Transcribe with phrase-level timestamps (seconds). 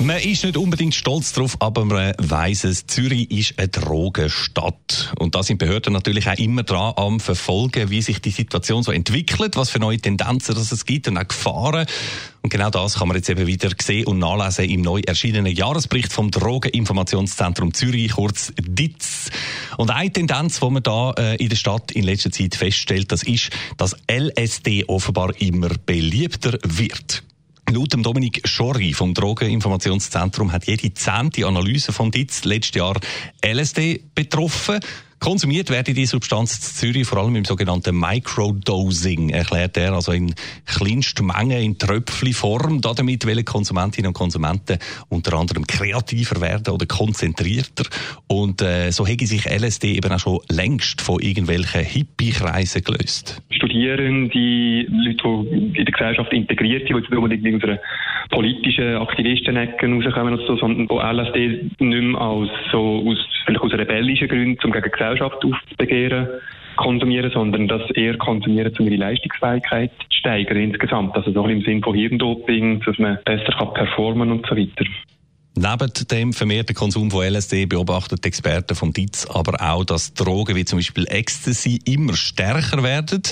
[0.00, 5.14] man ist nicht unbedingt stolz darauf, aber man weiß es, Zürich ist eine Drogenstadt.
[5.18, 8.92] Und da sind Behörden natürlich auch immer dran am Verfolgen, wie sich die Situation so
[8.92, 11.86] entwickelt, was für neue Tendenzen es gibt und auch Gefahren.
[12.42, 16.12] Und genau das kann man jetzt eben wieder sehen und nachlesen im neu erschienenen Jahresbericht
[16.12, 19.30] vom Drogeninformationszentrum Zürich, kurz DITZ.
[19.76, 23.22] Und eine Tendenz, die man da äh, in der Stadt in letzter Zeit feststellt, das
[23.22, 27.25] ist, dass LSD offenbar immer beliebter wird.
[27.72, 32.94] Laut dem Dominik Schorri vom Drogeninformationszentrum hat jede zehnte Analyse von DITZ letztes Jahr
[33.44, 34.78] LSD betroffen.
[35.26, 40.32] Konsumiert werde die Substanz in Zürich vor allem im sogenannten Microdosing, erklärt er, also in
[40.66, 42.80] kleinster Menge, in Tröpfchenform.
[42.80, 47.86] Damit wollen Konsumentinnen und Konsumenten unter anderem kreativer werden oder konzentrierter.
[48.28, 53.42] Und äh, so hätte sich LSD eben auch schon längst von irgendwelchen Hippie-Kreisen gelöst.
[53.50, 57.80] Studierende, Leute, die in der Gesellschaft integriert sind, die nicht unbedingt in unserer
[58.36, 63.72] politischen Aktivistenecken rauskommen oder so, sondern wo LSD nicht mehr als so aus, vielleicht aus
[63.72, 66.28] rebellischen Gründen, um gegen Gesellschaft aufzubegehren,
[66.76, 71.16] konsumieren, sondern das eher konsumieren, um ihre Leistungsfähigkeit zu steigern insgesamt.
[71.16, 74.84] Also so im Sinn von Hirndoping, dass man besser kann performen und so weiter.
[75.54, 80.54] Neben dem vermehrten Konsum von LSD beobachten die Experten vom DITZ aber auch, dass Drogen
[80.54, 83.22] wie zum Beispiel Ecstasy immer stärker werden.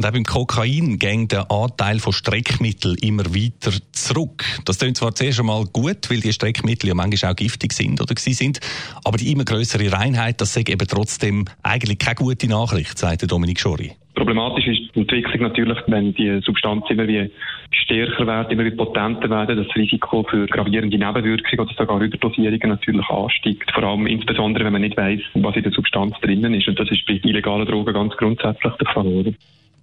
[0.00, 4.46] Und auch beim Kokain geht der Anteil von Streckmitteln immer weiter zurück.
[4.64, 8.14] Das klingt zwar zuerst einmal gut, weil die Streckmittel ja manchmal auch giftig sind oder
[8.16, 8.60] sind,
[9.04, 13.60] aber die immer größere Reinheit, das sagt eben trotzdem eigentlich keine gute Nachricht, sagt Dominik
[13.60, 13.92] Schori.
[14.14, 17.30] Problematisch ist die Entwicklung natürlich, wenn die Substanz immer wie
[17.70, 23.06] stärker wird, immer wie potenter werden, das Risiko für gravierende Nebenwirkungen oder sogar Überdosierungen natürlich
[23.06, 23.70] ansteigt.
[23.74, 26.68] Vor allem insbesondere, wenn man nicht weiß, was in der Substanz drinnen ist.
[26.68, 29.06] Und das ist bei illegalen Drogen ganz grundsätzlich der Fall.
[29.06, 29.32] Oder?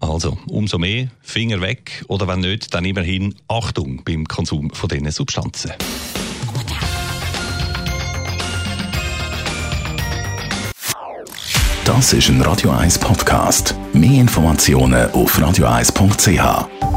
[0.00, 5.10] Also, umso mehr Finger weg oder wenn nicht, dann immerhin Achtung beim Konsum von diesen
[5.10, 5.72] Substanzen.
[11.84, 13.76] Das ist ein Radio 1 Podcast.
[13.92, 16.95] Mehr Informationen auf radio1.ch.